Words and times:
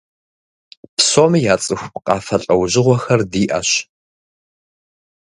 Псоми 0.95 1.39
яцӀыху 1.53 2.01
къафэ 2.05 2.35
лӀэужьыгъуэхэр 2.43 3.21
диӀэщ. 3.31 3.69